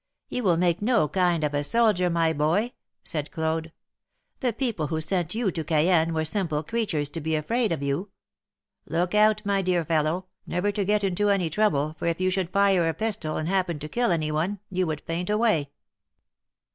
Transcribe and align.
You 0.29 0.41
will 0.41 0.57
make 0.57 0.81
no 0.81 1.07
kind 1.07 1.43
of 1.43 1.53
a 1.53 1.63
soldier, 1.63 2.09
my 2.09 2.33
boy," 2.33 2.71
said 3.03 3.29
Claude. 3.29 3.71
The 4.39 4.51
people 4.51 4.87
who 4.87 4.99
sent 4.99 5.35
you 5.35 5.51
to 5.51 5.63
Cayenne 5.63 6.11
were 6.15 6.25
simple 6.25 6.63
creatures 6.63 7.07
to 7.11 7.21
be 7.21 7.35
afraid 7.35 7.71
of 7.71 7.83
you! 7.83 8.09
Look 8.87 9.13
out, 9.13 9.45
my 9.45 9.61
dear 9.61 9.85
fellow, 9.85 10.25
never 10.47 10.71
to 10.71 10.85
get 10.85 11.03
into 11.03 11.29
any 11.29 11.51
trouble, 11.51 11.95
for 11.99 12.07
if 12.07 12.19
you 12.19 12.31
should 12.31 12.49
fire 12.49 12.89
a 12.89 12.95
pistol 12.95 13.37
and 13.37 13.47
happen 13.47 13.77
to 13.77 13.87
kill 13.87 14.09
any 14.09 14.31
one 14.31 14.57
you 14.71 14.87
would 14.87 15.01
faint 15.01 15.29
away 15.29 15.69